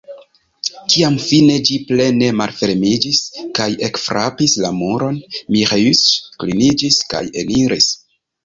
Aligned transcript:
Kiam 0.93 1.17
fine 1.25 1.57
ĝi 1.67 1.75
plene 1.89 2.29
malfermiĝis 2.39 3.21
kaj 3.59 3.69
ekfrapis 3.89 4.57
la 4.65 4.73
muron, 4.81 5.21
Miĥeiĉ 5.57 6.03
kliniĝis 6.41 7.03
kaj 7.13 7.25
eniris. 7.45 7.97